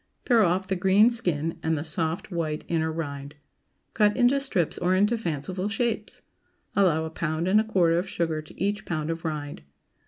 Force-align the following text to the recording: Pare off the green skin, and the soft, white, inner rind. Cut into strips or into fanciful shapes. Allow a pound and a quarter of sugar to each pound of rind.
Pare 0.25 0.41
off 0.41 0.65
the 0.67 0.75
green 0.75 1.11
skin, 1.11 1.59
and 1.61 1.77
the 1.77 1.83
soft, 1.83 2.31
white, 2.31 2.65
inner 2.67 2.91
rind. 2.91 3.35
Cut 3.93 4.17
into 4.17 4.39
strips 4.39 4.79
or 4.79 4.95
into 4.95 5.15
fanciful 5.15 5.69
shapes. 5.69 6.23
Allow 6.75 7.05
a 7.05 7.11
pound 7.11 7.47
and 7.47 7.61
a 7.61 7.63
quarter 7.63 7.99
of 7.99 8.09
sugar 8.09 8.41
to 8.41 8.59
each 8.59 8.83
pound 8.83 9.11
of 9.11 9.23
rind. 9.23 9.61